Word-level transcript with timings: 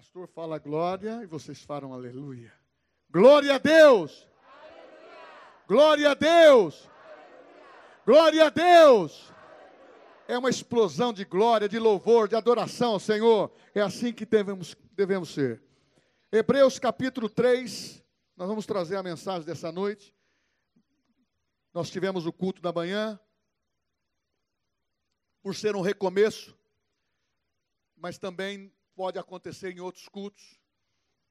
pastor 0.00 0.26
fala 0.28 0.58
glória 0.58 1.22
e 1.22 1.26
vocês 1.26 1.60
falam 1.60 1.92
aleluia. 1.92 2.50
Glória 3.10 3.56
a 3.56 3.58
Deus! 3.58 4.26
Glória 5.68 6.12
a 6.12 6.14
Deus! 6.14 6.88
Glória 8.06 8.46
a 8.46 8.48
Deus! 8.48 9.30
É 10.26 10.38
uma 10.38 10.48
explosão 10.48 11.12
de 11.12 11.22
glória, 11.26 11.68
de 11.68 11.78
louvor, 11.78 12.28
de 12.28 12.34
adoração 12.34 12.92
ao 12.92 12.98
Senhor. 12.98 13.52
É 13.74 13.82
assim 13.82 14.10
que 14.10 14.24
devemos, 14.24 14.74
devemos 14.92 15.34
ser. 15.34 15.62
Hebreus 16.32 16.78
capítulo 16.78 17.28
3, 17.28 18.02
nós 18.34 18.48
vamos 18.48 18.64
trazer 18.64 18.96
a 18.96 19.02
mensagem 19.02 19.44
dessa 19.44 19.70
noite. 19.70 20.16
Nós 21.74 21.90
tivemos 21.90 22.24
o 22.24 22.32
culto 22.32 22.62
da 22.62 22.72
manhã, 22.72 23.20
por 25.42 25.54
ser 25.54 25.76
um 25.76 25.82
recomeço, 25.82 26.58
mas 27.98 28.16
também 28.16 28.72
pode 29.00 29.18
acontecer 29.18 29.74
em 29.74 29.80
outros 29.80 30.10
cultos. 30.10 30.60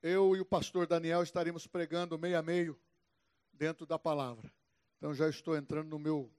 Eu 0.01 0.35
e 0.35 0.41
o 0.41 0.45
pastor 0.45 0.87
Daniel 0.87 1.21
estaremos 1.21 1.67
pregando 1.67 2.17
meio 2.17 2.39
a 2.39 2.41
meio 2.41 2.81
dentro 3.53 3.85
da 3.85 3.99
palavra. 3.99 4.51
Então 4.97 5.13
já 5.13 5.29
estou 5.29 5.55
entrando 5.55 5.87
no 5.87 5.99
meu 5.99 6.33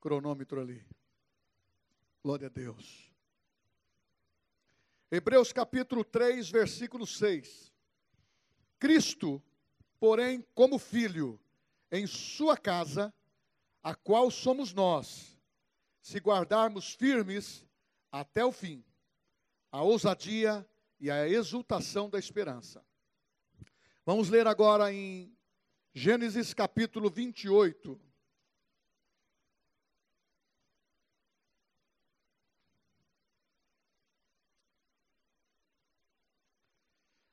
cronômetro 0.00 0.60
ali. 0.60 0.84
Glória 2.24 2.48
a 2.48 2.50
Deus. 2.50 3.08
Hebreus 5.12 5.52
capítulo 5.52 6.02
3, 6.02 6.50
versículo 6.50 7.06
6. 7.06 7.72
Cristo, 8.76 9.40
porém, 10.00 10.44
como 10.56 10.76
filho, 10.76 11.38
em 11.88 12.04
sua 12.04 12.56
casa, 12.56 13.14
a 13.80 13.94
qual 13.94 14.28
somos 14.28 14.72
nós, 14.72 15.38
se 16.02 16.18
guardarmos 16.18 16.94
firmes 16.94 17.64
até 18.10 18.44
o 18.44 18.50
fim 18.50 18.84
a 19.74 19.82
ousadia 19.82 20.64
e 21.00 21.10
a 21.10 21.28
exultação 21.28 22.08
da 22.08 22.16
esperança. 22.16 22.80
Vamos 24.06 24.28
ler 24.28 24.46
agora 24.46 24.92
em 24.92 25.36
Gênesis 25.92 26.54
capítulo 26.54 27.10
28. 27.10 28.00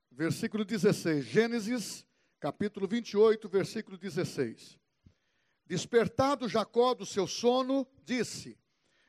Versículo 0.10 0.66
16. 0.66 1.24
Gênesis 1.24 2.04
capítulo 2.40 2.88
28, 2.88 3.48
versículo 3.50 4.00
16. 4.00 4.80
Despertado 5.68 6.50
Jacó 6.50 6.96
do 6.96 7.06
seu 7.06 7.28
sono, 7.28 7.86
disse: 8.04 8.58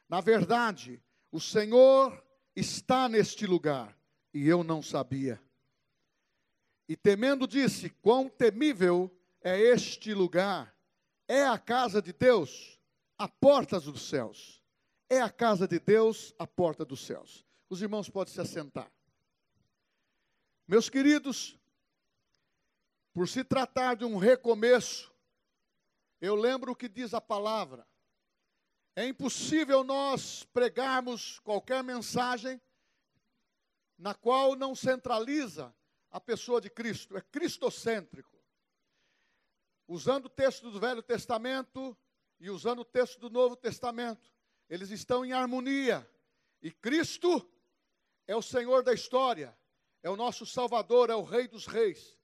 Na 0.07 0.21
verdade, 0.21 1.03
o 1.31 1.41
Senhor 1.41 2.23
está 2.55 3.09
neste 3.09 3.47
lugar, 3.47 3.97
e 4.33 4.49
eu 4.49 4.63
não 4.63 4.83
sabia. 4.83 5.43
E 6.89 6.97
temendo 6.97 7.47
disse: 7.47 7.89
Quão 7.89 8.29
temível 8.29 9.11
é 9.41 9.59
este 9.59 10.13
lugar! 10.15 10.75
É 11.29 11.47
a 11.47 11.59
casa 11.59 12.03
de 12.03 12.13
Deus, 12.13 12.79
a 13.17 13.29
porta 13.29 13.81
dos 13.81 14.09
céus. 14.09 14.63
É 15.09 15.21
a 15.21 15.31
casa 15.31 15.69
de 15.69 15.79
Deus, 15.79 16.35
a 16.39 16.47
porta 16.47 16.85
dos 16.85 17.07
céus. 17.07 17.45
Os 17.71 17.81
irmãos 17.81 18.11
podem 18.11 18.35
se 18.35 18.41
assentar. 18.41 18.91
Meus 20.67 20.91
queridos, 20.91 21.59
por 23.13 23.29
se 23.29 23.45
tratar 23.45 23.95
de 23.95 24.05
um 24.05 24.17
recomeço, 24.17 25.13
eu 26.21 26.35
lembro 26.35 26.73
o 26.73 26.77
que 26.77 26.89
diz 26.89 27.15
a 27.15 27.21
palavra. 27.21 27.87
É 28.95 29.07
impossível 29.07 29.83
nós 29.83 30.45
pregarmos 30.53 31.39
qualquer 31.41 31.83
mensagem 31.83 32.61
na 33.97 34.15
qual 34.15 34.55
não 34.55 34.75
centraliza 34.75 35.75
a 36.11 36.21
pessoa 36.21 36.61
de 36.61 36.69
Cristo, 36.69 37.17
é 37.17 37.23
cristocêntrico. 37.23 38.37
Usando 39.89 40.27
o 40.27 40.31
texto 40.31 40.71
do 40.71 40.79
Velho 40.79 41.03
Testamento 41.03 41.97
e 42.39 42.51
usando 42.51 42.81
o 42.81 42.85
texto 42.85 43.19
do 43.19 43.31
Novo 43.31 43.57
Testamento, 43.57 44.31
eles 44.69 44.91
estão 44.91 45.25
em 45.25 45.33
harmonia. 45.33 46.07
E 46.61 46.71
Cristo 46.71 47.49
é 48.27 48.37
o 48.37 48.43
Senhor 48.43 48.83
da 48.83 48.93
história, 48.93 49.57
é 50.03 50.11
o 50.11 50.17
nosso 50.17 50.45
Salvador, 50.45 51.09
é 51.09 51.15
o 51.15 51.23
Rei 51.23 51.49
dos 51.49 51.67
Reis. 51.67 52.19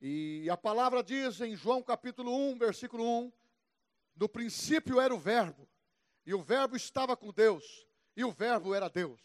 E 0.00 0.48
a 0.50 0.56
palavra 0.56 1.02
diz 1.02 1.40
em 1.40 1.56
João 1.56 1.82
capítulo 1.82 2.32
1, 2.50 2.58
versículo 2.58 3.04
1, 3.04 3.32
no 4.16 4.28
princípio 4.28 5.00
era 5.00 5.14
o 5.14 5.18
Verbo, 5.18 5.63
e 6.26 6.32
o 6.32 6.42
Verbo 6.42 6.76
estava 6.76 7.16
com 7.16 7.32
Deus, 7.32 7.86
e 8.16 8.24
o 8.24 8.32
Verbo 8.32 8.74
era 8.74 8.88
Deus. 8.88 9.20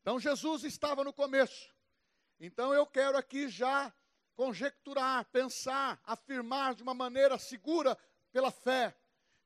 Então 0.00 0.18
Jesus 0.18 0.64
estava 0.64 1.04
no 1.04 1.12
começo. 1.12 1.72
Então 2.40 2.74
eu 2.74 2.84
quero 2.84 3.16
aqui 3.16 3.48
já 3.48 3.94
conjecturar, 4.34 5.24
pensar, 5.26 6.00
afirmar 6.04 6.74
de 6.74 6.82
uma 6.82 6.94
maneira 6.94 7.38
segura 7.38 7.96
pela 8.32 8.50
fé, 8.50 8.96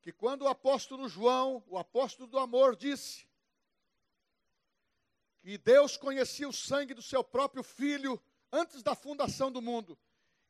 que 0.01 0.11
quando 0.11 0.43
o 0.43 0.47
apóstolo 0.47 1.07
João, 1.07 1.63
o 1.67 1.77
apóstolo 1.77 2.27
do 2.27 2.39
amor, 2.39 2.75
disse 2.75 3.27
que 5.41 5.57
Deus 5.57 5.95
conhecia 5.97 6.49
o 6.49 6.53
sangue 6.53 6.93
do 6.93 7.01
seu 7.01 7.23
próprio 7.23 7.61
filho 7.61 8.19
antes 8.51 8.81
da 8.81 8.95
fundação 8.95 9.51
do 9.51 9.61
mundo, 9.61 9.97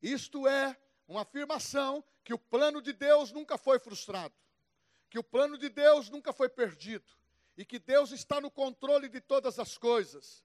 isto 0.01 0.47
é 0.47 0.79
uma 1.07 1.23
afirmação 1.23 2.03
que 2.23 2.33
o 2.33 2.39
plano 2.39 2.81
de 2.81 2.93
Deus 2.93 3.31
nunca 3.31 3.57
foi 3.57 3.79
frustrado 3.79 4.35
que 5.09 5.19
o 5.19 5.23
plano 5.23 5.57
de 5.57 5.69
Deus 5.69 6.09
nunca 6.09 6.33
foi 6.33 6.49
perdido 6.49 7.09
e 7.55 7.65
que 7.65 7.79
Deus 7.79 8.11
está 8.11 8.39
no 8.39 8.51
controle 8.51 9.09
de 9.09 9.19
todas 9.19 9.57
as 9.57 9.77
coisas. 9.77 10.43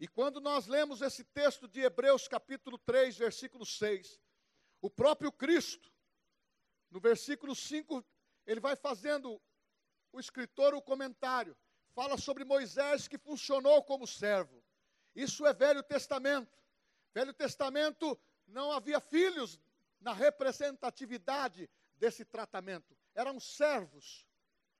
E 0.00 0.06
quando 0.08 0.40
nós 0.40 0.66
lemos 0.66 1.02
esse 1.02 1.24
texto 1.24 1.68
de 1.68 1.80
Hebreus 1.80 2.26
capítulo 2.26 2.78
3, 2.78 3.16
versículo 3.16 3.66
6, 3.66 4.20
o 4.80 4.88
próprio 4.88 5.30
Cristo, 5.32 5.92
no 6.90 7.00
versículo 7.00 7.54
5, 7.54 8.04
ele 8.46 8.60
vai 8.60 8.76
fazendo 8.76 9.40
o 10.12 10.18
escritor 10.18 10.74
o 10.74 10.82
comentário, 10.82 11.56
fala 11.94 12.16
sobre 12.16 12.44
Moisés 12.44 13.08
que 13.08 13.18
funcionou 13.18 13.82
como 13.82 14.06
servo. 14.06 14.62
Isso 15.14 15.44
é 15.46 15.52
Velho 15.52 15.82
Testamento. 15.82 16.56
Velho 17.12 17.34
Testamento 17.34 18.18
não 18.46 18.70
havia 18.72 19.00
filhos 19.00 19.60
na 20.00 20.12
representatividade 20.12 21.68
desse 21.98 22.24
tratamento 22.24 22.96
eram 23.14 23.38
servos, 23.40 24.26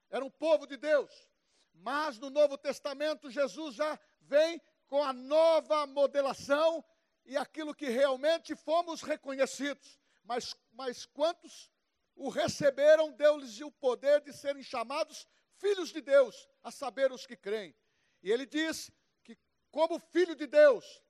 eram 0.08 0.30
povo 0.30 0.66
de 0.66 0.76
Deus. 0.76 1.28
Mas 1.74 2.18
no 2.18 2.30
Novo 2.30 2.56
Testamento, 2.56 3.30
Jesus 3.30 3.74
já 3.74 3.98
vem 4.20 4.60
com 4.86 5.02
a 5.02 5.12
nova 5.12 5.86
modelação 5.86 6.84
e 7.24 7.36
aquilo 7.36 7.74
que 7.74 7.88
realmente 7.88 8.56
fomos 8.56 9.02
reconhecidos. 9.02 10.00
Mas, 10.24 10.56
mas 10.72 11.04
quantos 11.06 11.70
o 12.14 12.28
receberam, 12.28 13.12
deu-lhes 13.12 13.60
o 13.60 13.70
poder 13.70 14.20
de 14.20 14.32
serem 14.32 14.62
chamados 14.62 15.26
filhos 15.58 15.90
de 15.90 16.00
Deus, 16.00 16.48
a 16.62 16.70
saber, 16.70 17.12
os 17.12 17.26
que 17.26 17.36
creem. 17.36 17.74
E 18.22 18.30
ele 18.30 18.46
diz 18.46 18.90
que, 19.22 19.38
como 19.70 19.98
filho 19.98 20.34
de 20.34 20.46
Deus, 20.46 21.02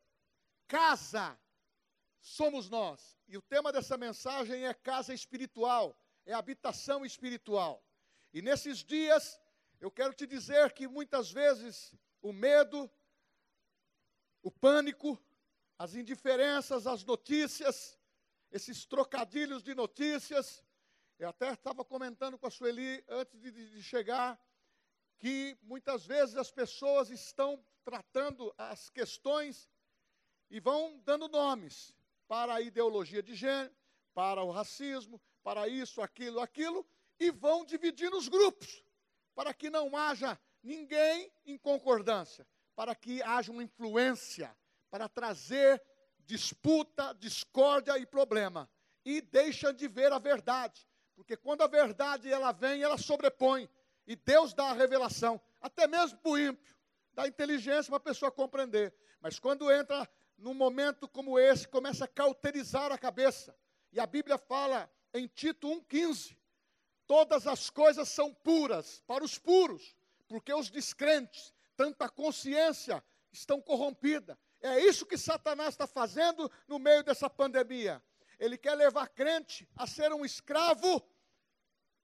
casa 0.66 1.38
somos 2.20 2.68
nós. 2.68 3.18
E 3.26 3.36
o 3.36 3.42
tema 3.42 3.72
dessa 3.72 3.96
mensagem 3.96 4.66
é 4.66 4.74
casa 4.74 5.12
espiritual 5.12 5.98
é 6.28 6.34
habitação 6.34 7.06
espiritual. 7.06 7.82
E 8.34 8.42
nesses 8.42 8.84
dias, 8.84 9.40
eu 9.80 9.90
quero 9.90 10.12
te 10.12 10.26
dizer 10.26 10.72
que 10.74 10.86
muitas 10.86 11.32
vezes 11.32 11.94
o 12.20 12.34
medo, 12.34 12.90
o 14.42 14.50
pânico, 14.50 15.18
as 15.78 15.94
indiferenças, 15.94 16.86
as 16.86 17.02
notícias, 17.02 17.98
esses 18.52 18.84
trocadilhos 18.84 19.62
de 19.62 19.74
notícias. 19.74 20.62
Eu 21.18 21.30
até 21.30 21.54
estava 21.54 21.82
comentando 21.82 22.38
com 22.38 22.46
a 22.46 22.50
Sueli 22.50 23.02
antes 23.08 23.40
de, 23.40 23.50
de 23.50 23.82
chegar 23.82 24.38
que 25.16 25.56
muitas 25.62 26.04
vezes 26.04 26.36
as 26.36 26.50
pessoas 26.50 27.08
estão 27.08 27.64
tratando 27.82 28.54
as 28.58 28.90
questões 28.90 29.70
e 30.50 30.60
vão 30.60 31.00
dando 31.06 31.26
nomes 31.26 31.96
para 32.28 32.54
a 32.54 32.60
ideologia 32.60 33.22
de 33.22 33.34
gênero, 33.34 33.74
para 34.14 34.42
o 34.42 34.50
racismo, 34.50 35.20
para 35.42 35.66
isso, 35.66 36.02
aquilo, 36.02 36.40
aquilo, 36.40 36.86
e 37.18 37.30
vão 37.30 37.64
dividir 37.64 38.12
os 38.12 38.28
grupos, 38.28 38.84
para 39.34 39.54
que 39.54 39.70
não 39.70 39.96
haja 39.96 40.38
ninguém 40.62 41.32
em 41.46 41.56
concordância, 41.56 42.46
para 42.76 42.94
que 42.94 43.22
haja 43.22 43.50
uma 43.50 43.62
influência, 43.62 44.54
para 44.90 45.08
trazer 45.08 45.82
disputa, 46.20 47.14
discórdia 47.14 47.98
e 47.98 48.04
problema. 48.04 48.70
E 49.04 49.22
deixam 49.22 49.72
de 49.72 49.88
ver 49.88 50.12
a 50.12 50.18
verdade, 50.18 50.86
porque 51.14 51.36
quando 51.36 51.62
a 51.62 51.66
verdade 51.66 52.30
ela 52.30 52.52
vem, 52.52 52.82
ela 52.82 52.98
sobrepõe, 52.98 53.68
e 54.06 54.14
Deus 54.14 54.52
dá 54.52 54.70
a 54.70 54.74
revelação, 54.74 55.40
até 55.60 55.86
mesmo 55.86 56.18
para 56.18 56.30
o 56.30 56.38
ímpio, 56.38 56.76
dá 57.12 57.26
inteligência 57.26 57.90
para 57.90 57.96
a 57.96 58.00
pessoa 58.00 58.30
compreender. 58.30 58.94
Mas 59.20 59.38
quando 59.38 59.72
entra 59.72 60.08
num 60.38 60.54
momento 60.54 61.08
como 61.08 61.38
esse, 61.38 61.66
começa 61.66 62.04
a 62.04 62.08
cauterizar 62.08 62.92
a 62.92 62.96
cabeça, 62.96 63.54
e 63.92 63.98
a 63.98 64.06
Bíblia 64.06 64.38
fala 64.38 64.90
em 65.12 65.26
Tito 65.26 65.68
1,15: 65.68 66.36
todas 67.06 67.46
as 67.46 67.68
coisas 67.68 68.08
são 68.08 68.32
puras 68.32 69.02
para 69.06 69.24
os 69.24 69.36
puros, 69.38 69.96
porque 70.28 70.54
os 70.54 70.70
descrentes, 70.70 71.52
tanto 71.76 72.02
a 72.02 72.08
consciência 72.08 73.02
estão 73.32 73.60
corrompida. 73.60 74.38
É 74.60 74.80
isso 74.80 75.06
que 75.06 75.16
Satanás 75.16 75.70
está 75.70 75.86
fazendo 75.86 76.50
no 76.66 76.78
meio 76.78 77.02
dessa 77.02 77.28
pandemia. 77.28 78.02
Ele 78.38 78.56
quer 78.56 78.74
levar 78.74 79.08
crente 79.08 79.68
a 79.76 79.86
ser 79.86 80.12
um 80.12 80.24
escravo 80.24 81.02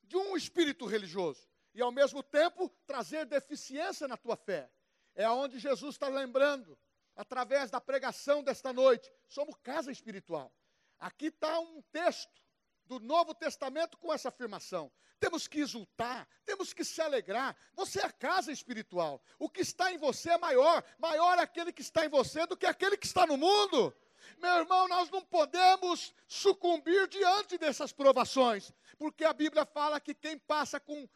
de 0.03 0.17
um 0.17 0.37
espírito 0.37 0.87
religioso 0.87 1.49
e, 1.73 1.83
ao 1.83 1.91
mesmo 1.91 2.23
tempo, 2.23 2.69
trazer 2.87 3.27
deficiência 3.27 4.07
na 4.07 4.17
tua 4.17 4.37
fé. 4.37 4.71
É 5.15 5.25
aonde 5.25 5.59
Jesus 5.59 5.95
está 5.95 6.09
lembrando, 6.09 6.79
através 7.17 7.71
da 7.71 7.81
pregação 7.81 8.43
desta 8.43 8.73
noite. 8.73 9.11
Somos 9.29 9.57
casa 9.63 9.91
espiritual. 9.91 10.53
Aqui 10.99 11.27
está 11.27 11.59
um 11.61 11.83
texto 11.93 12.43
do 12.87 13.01
Novo 13.01 13.35
Testamento 13.35 13.97
com 13.99 14.13
essa 14.13 14.29
afirmação. 14.29 14.91
Temos 15.19 15.49
que 15.49 15.61
exultar, 15.61 16.29
temos 16.45 16.73
que 16.73 16.85
se 16.85 17.01
alegrar. 17.01 17.57
Você 17.75 18.01
é 18.01 18.05
a 18.05 18.13
casa 18.13 18.53
espiritual. 18.53 19.23
O 19.39 19.49
que 19.49 19.63
está 19.63 19.93
em 19.93 19.97
você 19.97 20.31
é 20.31 20.39
maior. 20.39 20.85
Maior 20.99 21.39
é 21.39 21.43
aquele 21.43 21.73
que 21.73 21.83
está 21.83 22.05
em 22.05 22.09
você 22.09 22.47
do 22.47 22.57
que 22.57 22.67
aquele 22.67 22.97
que 22.97 23.07
está 23.07 23.27
no 23.27 23.37
mundo. 23.37 23.95
Meu 24.39 24.57
irmão, 24.57 24.89
nós 24.89 25.11
não 25.11 25.23
podemos 25.23 26.15
sucumbir 26.27 27.09
diante 27.09 27.59
dessas 27.59 27.93
provações, 27.93 28.73
porque 28.99 29.25
a 29.25 29.33
Bíblia 29.33 29.65
fala 29.65 30.01
que 30.01 30.15
quem 30.15 30.39
passa 30.39 30.81
com 30.81 31.09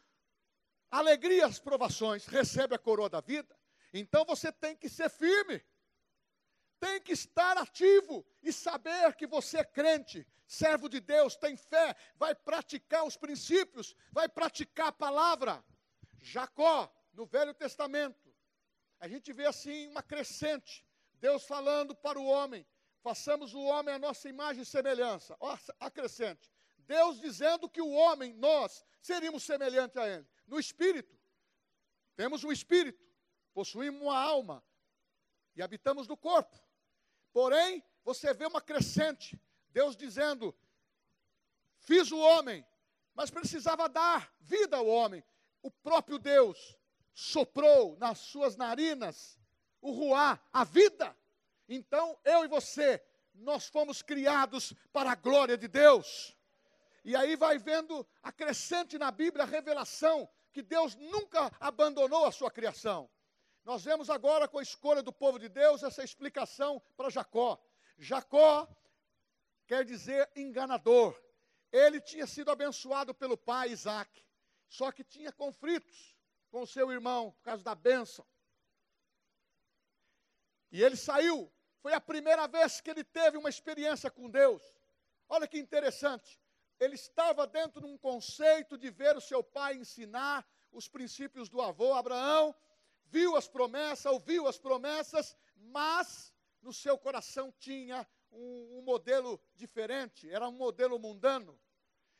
alegria 0.89 1.45
as 1.45 1.59
provações 1.59 2.25
recebe 2.25 2.75
a 2.75 2.79
coroa 2.79 3.09
da 3.09 3.21
vida. 3.21 3.55
Então 3.93 4.23
você 4.25 4.51
tem 4.51 4.75
que 4.75 4.87
ser 4.89 5.09
firme, 5.09 5.63
tem 6.79 7.01
que 7.01 7.11
estar 7.11 7.57
ativo 7.57 8.25
e 8.41 8.51
saber 8.53 9.15
que 9.15 9.27
você 9.27 9.59
é 9.59 9.63
crente, 9.63 10.25
servo 10.47 10.87
de 10.87 10.99
Deus, 10.99 11.35
tem 11.35 11.55
fé, 11.55 11.95
vai 12.15 12.33
praticar 12.33 13.05
os 13.05 13.17
princípios, 13.17 13.95
vai 14.11 14.27
praticar 14.29 14.87
a 14.87 14.91
palavra. 14.91 15.63
Jacó, 16.21 16.91
no 17.13 17.25
Velho 17.25 17.53
Testamento, 17.53 18.33
a 18.99 19.07
gente 19.07 19.31
vê 19.33 19.45
assim 19.45 19.87
uma 19.87 20.01
crescente, 20.01 20.85
Deus 21.15 21.43
falando 21.45 21.95
para 21.95 22.19
o 22.19 22.25
homem: 22.25 22.65
façamos 23.01 23.53
o 23.53 23.61
homem 23.61 23.93
a 23.93 23.99
nossa 23.99 24.29
imagem 24.29 24.63
e 24.63 24.65
semelhança. 24.65 25.35
Ó, 25.39 25.57
acrescente. 25.79 26.49
Deus 26.79 27.19
dizendo 27.19 27.69
que 27.69 27.81
o 27.81 27.91
homem, 27.91 28.33
nós, 28.33 28.83
seríamos 29.01 29.43
semelhantes 29.43 29.95
a 29.97 30.07
ele, 30.07 30.27
no 30.47 30.59
espírito. 30.59 31.17
Temos 32.15 32.43
um 32.43 32.51
espírito, 32.51 33.05
possuímos 33.53 34.01
uma 34.01 34.17
alma 34.17 34.63
e 35.55 35.61
habitamos 35.61 36.07
no 36.07 36.17
corpo. 36.17 36.57
Porém, 37.31 37.83
você 38.03 38.33
vê 38.33 38.45
uma 38.45 38.61
crescente, 38.61 39.39
Deus 39.71 39.95
dizendo: 39.95 40.55
Fiz 41.79 42.11
o 42.11 42.19
homem, 42.19 42.65
mas 43.13 43.29
precisava 43.29 43.87
dar 43.87 44.33
vida 44.39 44.77
ao 44.77 44.87
homem. 44.87 45.23
O 45.61 45.69
próprio 45.69 46.17
Deus 46.17 46.77
soprou 47.13 47.97
nas 47.97 48.19
suas 48.19 48.55
narinas 48.55 49.39
o 49.81 49.91
ruá, 49.91 50.39
a 50.51 50.63
vida. 50.63 51.15
Então, 51.67 52.17
eu 52.23 52.45
e 52.45 52.47
você, 52.47 53.03
nós 53.33 53.67
fomos 53.67 54.01
criados 54.01 54.73
para 54.91 55.11
a 55.11 55.15
glória 55.15 55.57
de 55.57 55.67
Deus. 55.67 56.35
E 57.03 57.15
aí 57.15 57.35
vai 57.35 57.57
vendo 57.57 58.05
a 58.21 58.31
crescente 58.31 58.97
na 58.97 59.11
Bíblia 59.11 59.43
a 59.43 59.47
revelação 59.47 60.29
que 60.51 60.61
Deus 60.61 60.95
nunca 60.95 61.51
abandonou 61.59 62.25
a 62.25 62.31
sua 62.31 62.51
criação. 62.51 63.09
Nós 63.63 63.83
vemos 63.83 64.09
agora 64.09 64.47
com 64.47 64.57
a 64.57 64.63
escolha 64.63 65.03
do 65.03 65.13
povo 65.13 65.37
de 65.37 65.49
Deus 65.49 65.83
essa 65.83 66.03
explicação 66.03 66.81
para 66.95 67.09
Jacó. 67.09 67.61
Jacó 67.97 68.67
quer 69.67 69.85
dizer 69.85 70.29
enganador. 70.35 71.19
Ele 71.71 72.01
tinha 72.01 72.25
sido 72.25 72.49
abençoado 72.49 73.13
pelo 73.13 73.37
pai 73.37 73.69
Isaac, 73.69 74.25
só 74.67 74.91
que 74.91 75.03
tinha 75.03 75.31
conflitos 75.31 76.17
com 76.49 76.65
seu 76.65 76.91
irmão 76.91 77.31
por 77.31 77.43
causa 77.43 77.63
da 77.63 77.75
bênção. 77.75 78.25
E 80.71 80.81
ele 80.83 80.95
saiu. 80.95 81.51
Foi 81.81 81.93
a 81.93 82.01
primeira 82.01 82.47
vez 82.47 82.81
que 82.81 82.89
ele 82.89 83.03
teve 83.03 83.37
uma 83.37 83.49
experiência 83.49 84.09
com 84.11 84.29
Deus. 84.29 84.61
Olha 85.27 85.47
que 85.47 85.57
interessante. 85.57 86.41
Ele 86.79 86.95
estava 86.95 87.45
dentro 87.45 87.81
de 87.81 87.87
um 87.87 87.97
conceito 87.97 88.77
de 88.77 88.89
ver 88.89 89.15
o 89.15 89.21
seu 89.21 89.43
pai 89.43 89.75
ensinar 89.75 90.45
os 90.71 90.87
princípios 90.87 91.49
do 91.49 91.61
avô 91.61 91.93
Abraão, 91.93 92.55
as 93.39 93.47
promessas, 93.47 94.05
ouviu 94.05 94.47
as 94.47 94.59
promessas, 94.59 95.35
mas 95.55 96.33
no 96.61 96.71
seu 96.71 96.97
coração 96.97 97.51
tinha 97.57 98.07
um, 98.31 98.77
um, 98.77 98.81
modelo 98.83 99.41
diferente, 99.55 100.29
era 100.29 100.47
um 100.47 100.51
modelo 100.51 100.99
mundano. 100.99 101.59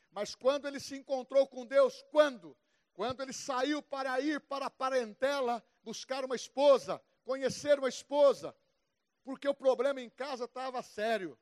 Mas 0.10 0.34
quando 0.34 0.68
ele 0.68 0.80
se 0.80 0.96
encontrou 0.96 1.46
com 1.48 1.66
Deus, 1.66 2.02
quando? 2.10 2.58
Quando 2.94 3.22
ele 3.22 3.34
saiu 3.34 3.82
para 3.84 4.20
ir 4.20 4.40
para 4.42 4.66
a 4.66 4.70
parentela 4.70 5.64
buscar 5.84 6.26
uma 6.26 6.36
esposa, 6.36 7.02
conhecer 7.24 7.78
uma 7.78 7.90
esposa, 7.90 8.56
porque 9.24 9.48
o 9.48 9.54
problema 9.54 10.02
em 10.02 10.10
casa 10.10 10.46
estava 10.46 10.82
sério. 10.82 11.38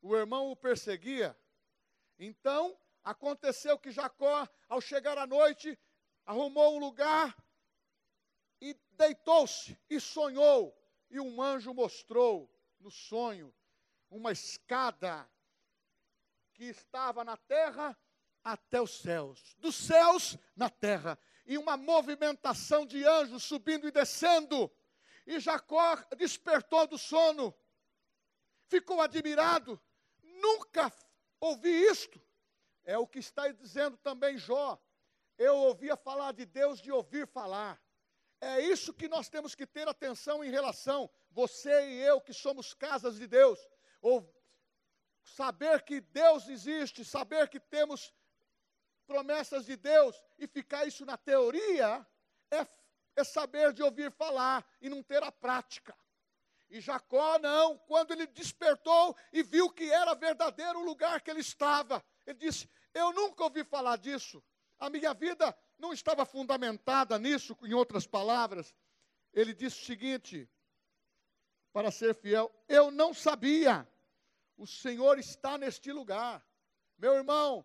O 0.00 0.16
irmão 0.16 0.50
o 0.50 0.56
perseguia, 0.56 1.36
então, 2.18 2.78
aconteceu 3.02 3.78
que 3.78 3.90
Jacó, 3.90 4.48
ao 4.68 4.80
chegar 4.80 5.18
à 5.18 5.26
noite, 5.26 5.78
arrumou 6.24 6.76
um 6.76 6.78
lugar 6.78 7.36
e 8.60 8.74
deitou-se 8.92 9.78
e 9.88 10.00
sonhou. 10.00 10.76
E 11.10 11.18
um 11.20 11.40
anjo 11.40 11.72
mostrou 11.72 12.50
no 12.80 12.90
sonho 12.90 13.54
uma 14.10 14.32
escada 14.32 15.28
que 16.54 16.64
estava 16.64 17.24
na 17.24 17.36
terra 17.36 17.96
até 18.42 18.80
os 18.80 18.98
céus, 19.00 19.54
dos 19.58 19.74
céus 19.74 20.36
na 20.56 20.70
terra, 20.70 21.18
e 21.46 21.58
uma 21.58 21.76
movimentação 21.76 22.86
de 22.86 23.04
anjos 23.04 23.42
subindo 23.42 23.86
e 23.86 23.90
descendo. 23.90 24.70
E 25.26 25.38
Jacó 25.38 25.96
despertou 26.16 26.86
do 26.86 26.98
sono, 26.98 27.54
ficou 28.66 29.00
admirado, 29.00 29.80
nunca 30.22 30.92
ouvi 31.40 31.70
isto. 31.70 32.20
É 32.84 32.96
o 32.96 33.06
que 33.06 33.18
está 33.18 33.48
dizendo 33.48 33.96
também 33.98 34.38
Jó. 34.38 34.78
Eu 35.36 35.56
ouvia 35.56 35.96
falar 35.96 36.32
de 36.32 36.46
Deus 36.46 36.80
de 36.80 36.90
ouvir 36.90 37.26
falar. 37.26 37.80
É 38.40 38.60
isso 38.60 38.94
que 38.94 39.08
nós 39.08 39.28
temos 39.28 39.54
que 39.54 39.66
ter 39.66 39.88
atenção 39.88 40.44
em 40.44 40.50
relação, 40.50 41.10
você 41.30 41.90
e 41.90 42.00
eu 42.02 42.20
que 42.20 42.32
somos 42.32 42.72
casas 42.72 43.16
de 43.16 43.26
Deus, 43.26 43.58
ou 44.00 44.32
saber 45.22 45.82
que 45.82 46.00
Deus 46.00 46.48
existe, 46.48 47.04
saber 47.04 47.48
que 47.48 47.58
temos 47.58 48.14
promessas 49.06 49.66
de 49.66 49.76
Deus 49.76 50.14
e 50.38 50.46
ficar 50.46 50.86
isso 50.86 51.04
na 51.04 51.16
teoria, 51.16 52.06
é, 52.50 52.66
é 53.16 53.24
saber 53.24 53.72
de 53.72 53.82
ouvir 53.82 54.12
falar 54.12 54.64
e 54.80 54.88
não 54.88 55.02
ter 55.02 55.22
a 55.22 55.32
prática. 55.32 55.96
E 56.70 56.80
Jacó 56.80 57.38
não, 57.38 57.78
quando 57.78 58.12
ele 58.12 58.26
despertou 58.26 59.16
e 59.32 59.42
viu 59.42 59.70
que 59.70 59.90
era 59.90 60.14
verdadeiro 60.14 60.80
o 60.80 60.84
lugar 60.84 61.20
que 61.22 61.30
ele 61.30 61.40
estava, 61.40 62.04
ele 62.26 62.38
disse: 62.38 62.68
Eu 62.92 63.12
nunca 63.12 63.44
ouvi 63.44 63.64
falar 63.64 63.96
disso. 63.96 64.44
A 64.78 64.88
minha 64.88 65.12
vida 65.12 65.56
não 65.78 65.92
estava 65.92 66.24
fundamentada 66.24 67.18
nisso, 67.18 67.56
em 67.62 67.74
outras 67.74 68.06
palavras. 68.06 68.74
Ele 69.32 69.52
disse 69.54 69.82
o 69.82 69.86
seguinte: 69.86 70.48
para 71.72 71.90
ser 71.90 72.14
fiel, 72.14 72.52
eu 72.68 72.90
não 72.90 73.12
sabia. 73.12 73.86
O 74.56 74.66
Senhor 74.66 75.18
está 75.18 75.56
neste 75.56 75.92
lugar. 75.92 76.44
Meu 76.96 77.14
irmão, 77.14 77.64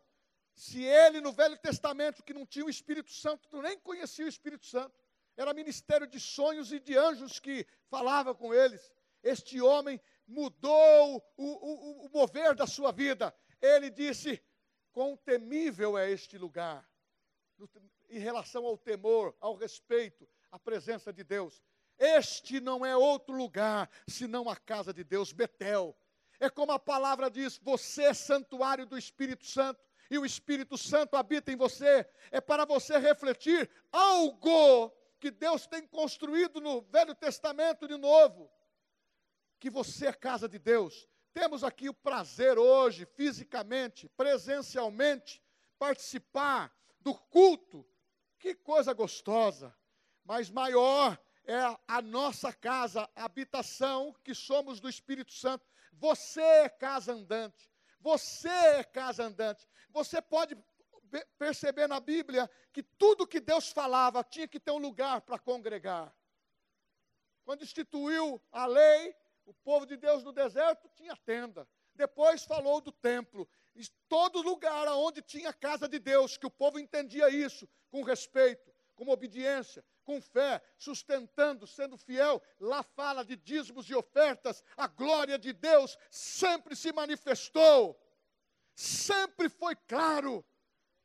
se 0.54 0.84
ele 0.84 1.20
no 1.20 1.32
Velho 1.32 1.58
Testamento, 1.58 2.24
que 2.24 2.34
não 2.34 2.46
tinha 2.46 2.66
o 2.66 2.70
Espírito 2.70 3.12
Santo, 3.12 3.50
nem 3.62 3.80
conhecia 3.80 4.26
o 4.26 4.30
Espírito 4.30 4.66
Santo, 4.66 5.00
era 5.36 5.54
ministério 5.54 6.06
de 6.06 6.20
sonhos 6.20 6.72
e 6.72 6.80
de 6.80 6.96
anjos 6.96 7.40
que 7.40 7.66
falava 7.90 8.36
com 8.36 8.54
eles. 8.54 8.92
Este 9.24 9.60
homem 9.60 10.00
mudou 10.28 11.18
o, 11.36 11.44
o, 11.44 12.06
o 12.06 12.10
mover 12.10 12.54
da 12.56 12.68
sua 12.68 12.92
vida. 12.92 13.34
Ele 13.60 13.90
disse: 13.90 14.44
Quão 14.92 15.18
temível 15.18 15.98
é 15.98 16.12
este 16.12 16.38
lugar, 16.38 16.88
em 18.10 18.20
relação 18.20 18.66
ao 18.66 18.78
temor, 18.78 19.36
ao 19.40 19.56
respeito, 19.56 20.28
à 20.52 20.60
presença 20.60 21.12
de 21.12 21.24
Deus. 21.24 21.64
Este 21.98 22.60
não 22.60 22.86
é 22.86 22.96
outro 22.96 23.36
lugar 23.36 23.90
senão 24.08 24.50
a 24.50 24.56
casa 24.56 24.94
de 24.94 25.04
Deus, 25.04 25.32
Betel. 25.32 25.96
É 26.40 26.50
como 26.50 26.72
a 26.72 26.80
palavra 26.80 27.30
diz: 27.30 27.58
você 27.58 28.04
é 28.04 28.14
santuário 28.14 28.86
do 28.86 28.98
Espírito 28.98 29.46
Santo 29.46 29.80
e 30.10 30.18
o 30.18 30.26
Espírito 30.26 30.78
Santo 30.78 31.16
habita 31.16 31.52
em 31.52 31.56
você. 31.56 32.08
É 32.32 32.42
para 32.42 32.66
você 32.66 32.98
refletir 32.98 33.70
algo 33.92 34.92
que 35.20 35.32
Deus 35.32 35.66
tem 35.66 35.88
construído 35.88 36.60
no 36.60 36.82
Velho 36.82 37.16
Testamento 37.16 37.88
de 37.88 37.98
novo. 37.98 38.52
Que 39.60 39.70
você 39.70 40.08
é 40.08 40.14
casa 40.14 40.50
de 40.50 40.60
Deus. 40.60 41.08
Temos 41.34 41.64
aqui 41.64 41.90
o 41.90 41.94
prazer 41.94 42.60
hoje, 42.60 43.06
fisicamente, 43.06 44.10
presencialmente, 44.10 45.42
participar 45.80 46.72
do 47.04 47.14
culto. 47.14 47.86
Que 48.40 48.56
coisa 48.56 48.94
gostosa. 48.94 49.76
Mas 50.24 50.50
maior 50.50 51.20
é 51.46 51.60
a 51.88 52.02
nossa 52.02 52.52
casa, 52.54 53.10
a 53.16 53.26
habitação 53.26 54.14
que 54.24 54.34
somos 54.34 54.80
do 54.80 54.90
Espírito 54.90 55.34
Santo. 55.34 55.66
Você 55.94 56.42
é 56.42 56.70
casa 56.70 57.14
andante. 57.14 57.70
Você 58.00 58.50
é 58.50 58.84
casa 58.84 59.24
andante. 59.24 59.68
Você 59.90 60.22
pode 60.22 60.58
perceber 61.38 61.88
na 61.88 62.00
Bíblia 62.00 62.50
que 62.72 62.82
tudo 62.82 63.28
que 63.28 63.40
Deus 63.40 63.72
falava 63.72 64.24
tinha 64.24 64.48
que 64.48 64.60
ter 64.60 64.72
um 64.72 64.78
lugar 64.78 65.22
para 65.22 65.38
congregar. 65.38 66.14
Quando 67.46 67.64
instituiu 67.64 68.42
a 68.52 68.66
lei, 68.66 69.16
o 69.46 69.54
povo 69.54 69.86
de 69.86 69.98
Deus 69.98 70.24
no 70.24 70.32
deserto 70.32 70.90
tinha 70.96 71.16
tenda. 71.16 71.68
Depois 71.96 72.44
falou 72.44 72.82
do 72.82 72.92
templo. 72.92 73.48
Em 73.76 73.84
todo 74.08 74.42
lugar 74.42 74.88
onde 74.90 75.22
tinha 75.22 75.50
a 75.50 75.54
casa 75.54 75.88
de 75.88 76.00
Deus, 76.00 76.38
que 76.38 76.46
o 76.46 76.52
povo 76.52 76.80
entendia 76.80 77.30
isso 77.30 77.68
com 77.90 78.04
respeito, 78.04 78.72
com 78.96 79.10
obediência, 79.10 79.84
com 80.04 80.22
fé, 80.22 80.62
sustentando, 80.78 81.66
sendo 81.66 81.98
fiel. 81.98 82.42
Lá 82.60 82.84
fala 82.84 83.24
de 83.24 83.36
dízimos 83.36 83.90
e 83.90 83.96
ofertas. 83.96 84.64
A 84.78 84.88
glória 84.88 85.40
de 85.40 85.54
Deus 85.54 85.98
sempre 86.10 86.76
se 86.76 86.92
manifestou. 86.92 88.00
Sempre 88.76 89.50
foi 89.50 89.76
claro. 89.76 90.46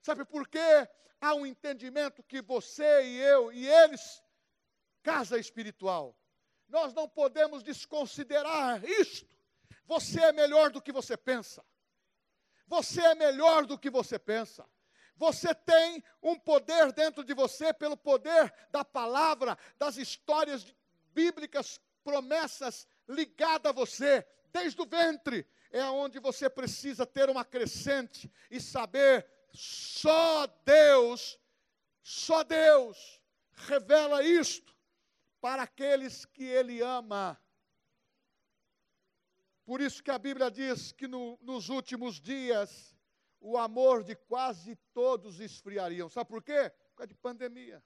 Sabe 0.02 0.24
por 0.24 0.48
quê? 0.48 0.88
Há 1.20 1.34
um 1.34 1.44
entendimento 1.44 2.22
que 2.22 2.40
você 2.40 3.02
e 3.02 3.20
eu 3.20 3.52
e 3.52 3.66
eles, 3.66 4.22
casa 5.02 5.38
espiritual. 5.38 6.16
Nós 6.68 6.92
não 6.92 7.08
podemos 7.08 7.62
desconsiderar 7.62 8.84
isto. 8.84 9.37
Você 9.88 10.20
é 10.20 10.32
melhor 10.32 10.70
do 10.70 10.82
que 10.82 10.92
você 10.92 11.16
pensa. 11.16 11.64
Você 12.66 13.00
é 13.00 13.14
melhor 13.14 13.64
do 13.64 13.78
que 13.78 13.88
você 13.88 14.18
pensa. 14.18 14.68
Você 15.16 15.54
tem 15.54 16.04
um 16.22 16.38
poder 16.38 16.92
dentro 16.92 17.24
de 17.24 17.32
você, 17.32 17.72
pelo 17.72 17.96
poder 17.96 18.54
da 18.70 18.84
palavra, 18.84 19.58
das 19.78 19.96
histórias 19.96 20.66
bíblicas, 21.14 21.80
promessas 22.04 22.86
ligadas 23.08 23.70
a 23.70 23.74
você, 23.74 24.24
desde 24.52 24.80
o 24.80 24.86
ventre. 24.86 25.48
É 25.70 25.82
onde 25.84 26.20
você 26.20 26.50
precisa 26.50 27.06
ter 27.06 27.30
uma 27.30 27.44
crescente 27.44 28.30
e 28.50 28.60
saber 28.60 29.26
só 29.52 30.46
Deus, 30.66 31.40
só 32.02 32.44
Deus 32.44 33.20
revela 33.54 34.22
isto 34.22 34.76
para 35.40 35.62
aqueles 35.62 36.26
que 36.26 36.44
Ele 36.44 36.82
ama. 36.82 37.40
Por 39.68 39.82
isso 39.82 40.02
que 40.02 40.10
a 40.10 40.18
Bíblia 40.18 40.50
diz 40.50 40.92
que 40.92 41.06
no, 41.06 41.38
nos 41.42 41.68
últimos 41.68 42.18
dias 42.18 42.96
o 43.38 43.58
amor 43.58 44.02
de 44.02 44.16
quase 44.16 44.74
todos 44.94 45.40
esfriariam. 45.40 46.08
Sabe 46.08 46.30
por 46.30 46.42
quê? 46.42 46.70
Por 46.70 46.96
causa 46.96 47.08
de 47.08 47.14
pandemia, 47.14 47.84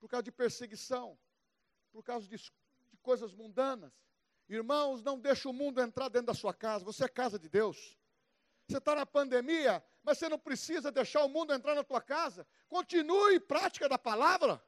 por 0.00 0.08
causa 0.08 0.24
de 0.24 0.32
perseguição, 0.32 1.16
por 1.92 2.02
causa 2.02 2.26
de, 2.26 2.36
de 2.36 2.96
coisas 3.02 3.32
mundanas. 3.32 3.92
Irmãos, 4.48 5.00
não 5.00 5.16
deixe 5.16 5.46
o 5.46 5.52
mundo 5.52 5.80
entrar 5.80 6.08
dentro 6.08 6.26
da 6.26 6.34
sua 6.34 6.52
casa, 6.52 6.84
você 6.84 7.04
é 7.04 7.08
casa 7.08 7.38
de 7.38 7.48
Deus. 7.48 7.96
Você 8.66 8.78
está 8.78 8.92
na 8.96 9.06
pandemia, 9.06 9.80
mas 10.02 10.18
você 10.18 10.28
não 10.28 10.40
precisa 10.40 10.90
deixar 10.90 11.22
o 11.22 11.28
mundo 11.28 11.54
entrar 11.54 11.76
na 11.76 11.84
tua 11.84 12.00
casa. 12.00 12.44
Continue 12.68 13.38
prática 13.38 13.88
da 13.88 13.96
palavra. 13.96 14.60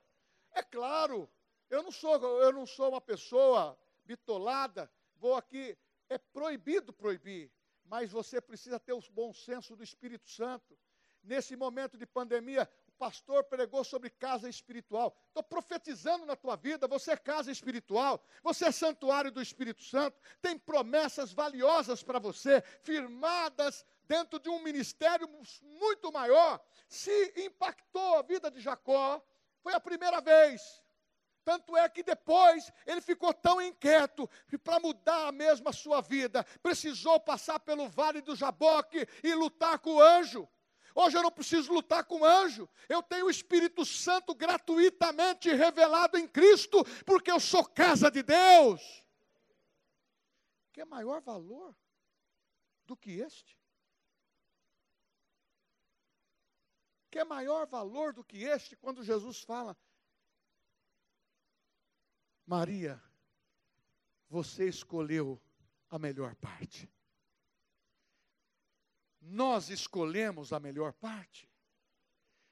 É 0.52 0.62
claro, 0.62 1.28
eu 1.68 1.82
não 1.82 1.90
sou, 1.90 2.14
eu 2.40 2.52
não 2.52 2.64
sou 2.64 2.90
uma 2.90 3.00
pessoa 3.00 3.76
bitolada, 4.04 4.88
vou 5.16 5.34
aqui, 5.34 5.76
é 6.12 6.19
proibido 6.19 6.92
proibir, 6.92 7.50
mas 7.85 8.11
você 8.11 8.40
precisa 8.40 8.78
ter 8.78 8.92
o 8.92 9.00
bom 9.11 9.33
senso 9.33 9.75
do 9.76 9.83
Espírito 9.83 10.28
Santo. 10.31 10.78
Nesse 11.23 11.54
momento 11.54 11.97
de 11.97 12.04
pandemia, 12.04 12.69
o 12.88 12.92
pastor 12.92 13.45
pregou 13.45 13.85
sobre 13.85 14.11
casa 14.11 14.49
espiritual. 14.49 15.16
Estou 15.28 15.42
profetizando 15.42 16.26
na 16.26 16.35
tua 16.35 16.57
vida, 16.57 16.88
você 16.88 17.12
é 17.12 17.16
casa 17.16 17.50
espiritual, 17.50 18.25
você 18.42 18.66
é 18.66 18.73
santuário 18.73 19.31
do 19.31 19.40
Espírito 19.40 19.83
Santo, 19.85 20.21
tem 20.40 20.59
promessas 20.59 21.33
valiosas 21.33 22.02
para 22.02 22.19
você, 22.19 22.61
firmadas 22.83 23.87
dentro 24.09 24.40
de 24.40 24.49
um 24.49 24.62
ministério 24.62 25.28
muito 25.62 26.11
maior. 26.11 26.61
Se 26.88 27.33
impactou 27.37 28.19
a 28.19 28.23
vida 28.23 28.50
de 28.50 28.61
Jacó, 28.61 29.25
foi 29.62 29.75
a 29.75 29.81
primeira 29.81 30.21
vez. 30.21 30.81
Tanto 31.44 31.76
é 31.76 31.88
que 31.88 32.02
depois 32.02 32.72
ele 32.87 33.00
ficou 33.00 33.34
tão 33.34 33.61
inquieto 33.61 34.28
que 34.49 34.56
para 34.56 34.78
mudar 34.78 35.28
a 35.28 35.32
mesma 35.32 35.72
sua 35.72 36.00
vida, 36.00 36.44
precisou 36.62 37.18
passar 37.18 37.58
pelo 37.58 37.88
vale 37.88 38.20
do 38.20 38.37
Jaboque 38.37 39.06
e 39.22 39.34
lutar 39.34 39.78
com 39.80 39.94
o 39.94 40.00
anjo. 40.00 40.49
Hoje 40.94 41.16
eu 41.16 41.22
não 41.22 41.32
preciso 41.32 41.72
lutar 41.72 42.04
com 42.04 42.20
o 42.20 42.25
anjo, 42.25 42.68
eu 42.88 43.02
tenho 43.02 43.26
o 43.26 43.30
Espírito 43.30 43.84
Santo 43.84 44.34
gratuitamente 44.34 45.50
revelado 45.50 46.18
em 46.18 46.28
Cristo, 46.28 46.84
porque 47.06 47.30
eu 47.30 47.40
sou 47.40 47.64
casa 47.64 48.11
de 48.11 48.22
Deus. 48.22 49.02
Que 50.70 50.82
é 50.82 50.84
maior 50.84 51.20
valor 51.22 51.75
do 52.87 52.96
que 52.96 53.12
este? 53.12 53.58
Que 57.11 57.18
é 57.18 57.25
maior 57.25 57.66
valor 57.66 58.12
do 58.12 58.22
que 58.22 58.44
este 58.44 58.76
quando 58.76 59.02
Jesus 59.02 59.40
fala: 59.42 59.76
Maria, 62.52 63.02
você 64.28 64.68
escolheu 64.68 65.40
a 65.88 65.99
melhor 65.99 66.35
parte. 66.35 66.87
Nós 69.23 69.71
escolhemos 69.71 70.52
a 70.52 70.61
melhor 70.61 70.92
parte. 70.92 71.50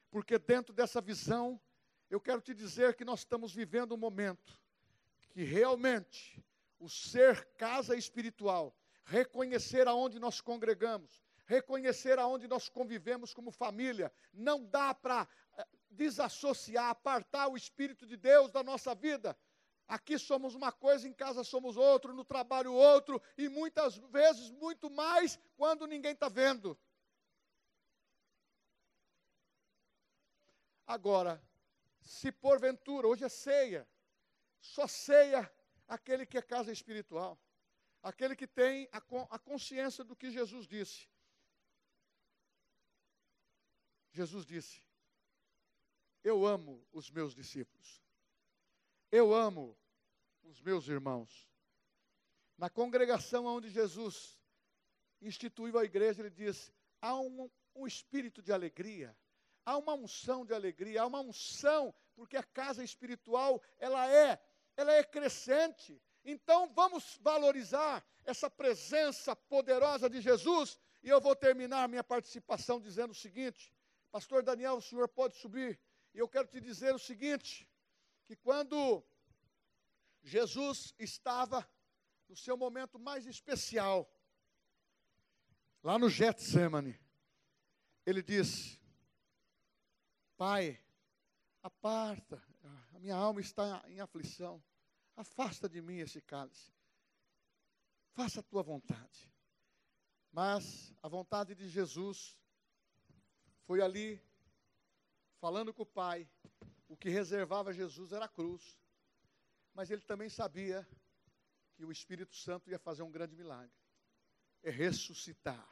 Porque 0.09 0.39
dentro 0.39 0.73
dessa 0.73 0.99
visão, 1.01 1.61
eu 2.09 2.19
quero 2.19 2.41
te 2.41 2.51
dizer 2.51 2.95
que 2.95 3.05
nós 3.05 3.19
estamos 3.19 3.53
vivendo 3.53 3.93
um 3.93 3.97
momento 3.97 4.59
que 5.29 5.43
realmente 5.43 6.43
o 6.79 6.89
ser 6.89 7.45
casa 7.55 7.95
espiritual, 7.95 8.75
reconhecer 9.05 9.87
aonde 9.87 10.17
nós 10.17 10.41
congregamos, 10.41 11.21
reconhecer 11.45 12.17
aonde 12.17 12.47
nós 12.47 12.67
convivemos 12.67 13.35
como 13.35 13.51
família, 13.51 14.11
não 14.33 14.65
dá 14.65 14.95
para 14.95 15.27
eh, 15.59 15.67
desassociar, 15.91 16.89
apartar 16.89 17.49
o 17.49 17.55
Espírito 17.55 18.07
de 18.07 18.17
Deus 18.17 18.51
da 18.51 18.63
nossa 18.63 18.95
vida. 18.95 19.37
Aqui 19.87 20.17
somos 20.17 20.55
uma 20.55 20.71
coisa, 20.71 21.07
em 21.07 21.13
casa 21.13 21.43
somos 21.43 21.75
outro, 21.75 22.13
no 22.13 22.23
trabalho 22.23 22.73
outro, 22.73 23.21
e 23.37 23.49
muitas 23.49 23.97
vezes 23.97 24.49
muito 24.49 24.89
mais 24.89 25.39
quando 25.57 25.85
ninguém 25.85 26.13
está 26.13 26.29
vendo. 26.29 26.77
Agora, 30.85 31.41
se 32.01 32.31
porventura, 32.31 33.07
hoje 33.07 33.23
é 33.23 33.29
ceia, 33.29 33.87
só 34.59 34.87
ceia 34.87 35.51
aquele 35.87 36.25
que 36.25 36.37
é 36.37 36.41
casa 36.41 36.71
espiritual, 36.71 37.39
aquele 38.01 38.35
que 38.35 38.47
tem 38.47 38.89
a, 38.91 38.97
a 39.29 39.39
consciência 39.39 40.03
do 40.03 40.15
que 40.15 40.31
Jesus 40.31 40.67
disse. 40.67 41.07
Jesus 44.11 44.45
disse: 44.45 44.83
Eu 46.23 46.45
amo 46.45 46.85
os 46.91 47.09
meus 47.09 47.33
discípulos. 47.33 48.01
Eu 49.11 49.33
amo 49.33 49.77
os 50.43 50.61
meus 50.61 50.87
irmãos. 50.87 51.49
Na 52.57 52.69
congregação 52.69 53.45
onde 53.45 53.69
Jesus 53.69 54.39
instituiu 55.21 55.77
a 55.77 55.83
igreja, 55.83 56.21
ele 56.21 56.29
diz: 56.29 56.71
há 57.01 57.19
um, 57.19 57.49
um 57.75 57.85
espírito 57.85 58.41
de 58.41 58.53
alegria, 58.53 59.13
há 59.65 59.77
uma 59.77 59.93
unção 59.95 60.45
de 60.45 60.53
alegria, 60.53 61.01
há 61.01 61.05
uma 61.05 61.19
unção, 61.19 61.93
porque 62.15 62.37
a 62.37 62.43
casa 62.43 62.83
espiritual, 62.83 63.61
ela 63.77 64.09
é, 64.09 64.41
ela 64.77 64.93
é 64.93 65.03
crescente. 65.03 66.01
Então 66.23 66.71
vamos 66.73 67.17
valorizar 67.21 68.05
essa 68.23 68.49
presença 68.49 69.35
poderosa 69.35 70.09
de 70.09 70.21
Jesus. 70.21 70.79
E 71.03 71.09
eu 71.09 71.19
vou 71.19 71.35
terminar 71.35 71.89
minha 71.89 72.03
participação 72.03 72.79
dizendo 72.79 73.11
o 73.11 73.15
seguinte: 73.15 73.75
Pastor 74.09 74.41
Daniel, 74.41 74.75
o 74.75 74.81
senhor 74.81 75.09
pode 75.09 75.35
subir. 75.35 75.77
E 76.13 76.19
eu 76.19 76.29
quero 76.29 76.47
te 76.47 76.61
dizer 76.61 76.93
o 76.95 76.99
seguinte: 76.99 77.67
que 78.31 78.35
quando 78.37 79.03
Jesus 80.23 80.95
estava 80.97 81.69
no 82.29 82.35
seu 82.37 82.55
momento 82.55 82.97
mais 82.97 83.25
especial, 83.25 84.09
lá 85.83 85.99
no 85.99 86.09
Getsemane, 86.09 86.97
ele 88.05 88.23
disse: 88.23 88.79
Pai, 90.37 90.81
aparta, 91.61 92.41
a 92.93 92.99
minha 92.99 93.17
alma 93.17 93.41
está 93.41 93.83
em 93.89 93.99
aflição, 93.99 94.63
afasta 95.17 95.67
de 95.67 95.81
mim 95.81 95.97
esse 95.97 96.21
cálice, 96.21 96.71
faça 98.13 98.39
a 98.39 98.43
tua 98.43 98.63
vontade. 98.63 99.29
Mas 100.31 100.93
a 101.03 101.09
vontade 101.09 101.53
de 101.53 101.67
Jesus 101.67 102.39
foi 103.65 103.81
ali, 103.81 104.23
falando 105.41 105.73
com 105.73 105.83
o 105.83 105.85
Pai, 105.85 106.29
o 106.91 106.97
que 106.97 107.09
reservava 107.09 107.71
Jesus 107.71 108.11
era 108.11 108.25
a 108.25 108.27
cruz. 108.27 108.77
Mas 109.73 109.89
ele 109.89 110.01
também 110.01 110.27
sabia 110.27 110.85
que 111.73 111.85
o 111.85 111.91
Espírito 111.91 112.35
Santo 112.35 112.69
ia 112.69 112.77
fazer 112.77 113.01
um 113.01 113.09
grande 113.09 113.33
milagre 113.33 113.73
é 114.61 114.69
ressuscitar. 114.69 115.65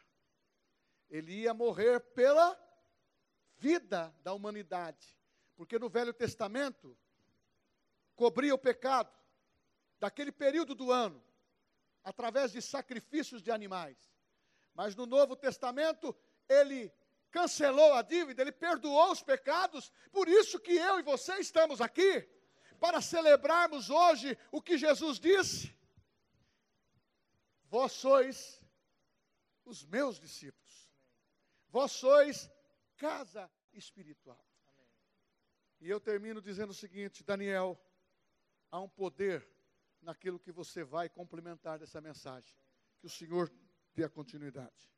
Ele 1.10 1.42
ia 1.42 1.54
morrer 1.54 2.00
pela 2.00 2.58
vida 3.58 4.16
da 4.24 4.34
humanidade. 4.34 5.20
Porque 5.58 5.78
no 5.78 5.90
Velho 5.90 6.14
Testamento 6.14 6.98
cobria 8.16 8.56
o 8.56 8.58
pecado 8.58 9.14
daquele 10.00 10.32
período 10.32 10.74
do 10.74 10.90
ano 10.90 11.22
através 12.02 12.54
de 12.54 12.62
sacrifícios 12.62 13.42
de 13.44 13.52
animais. 13.52 13.98
Mas 14.74 14.96
no 14.96 15.06
Novo 15.06 15.36
Testamento 15.36 16.16
ele 16.48 16.94
cancelou 17.32 17.94
a 17.94 18.02
dívida, 18.02 18.42
ele 18.42 18.52
perdoou 18.52 19.12
os 19.12 19.22
pecados, 19.22 19.92
por 20.12 20.28
isso 20.28 20.60
que 20.60 20.74
eu 20.74 21.00
e 21.00 21.04
você 21.04 21.36
estamos 21.36 21.82
aqui. 21.82 22.28
para 22.80 23.02
celebrarmos 23.02 23.90
hoje 23.90 24.38
o 24.52 24.62
que 24.62 24.78
Jesus 24.78 25.20
disse: 25.20 25.76
Vós 27.66 27.92
sois 27.92 28.60
os 29.66 29.86
meus 29.86 30.20
discípulos, 30.20 30.90
vós 31.70 31.92
sois 31.92 32.50
casa 32.98 33.52
espiritual. 33.74 34.44
E 35.82 35.90
eu 35.90 36.00
termino 36.00 36.42
dizendo 36.42 36.72
o 36.72 36.74
seguinte, 36.74 37.24
Daniel, 37.24 37.80
há 38.70 38.80
um 38.80 38.90
poder 38.90 39.48
naquilo 40.02 40.40
que 40.40 40.52
você 40.52 40.84
vai 40.84 41.08
complementar 41.10 41.80
dessa 41.80 42.02
mensagem. 42.02 42.54
Que 43.00 43.06
o 43.06 43.10
Senhor 43.10 43.52
dê 43.94 44.04
a 44.04 44.10
continuidade. 44.10 44.92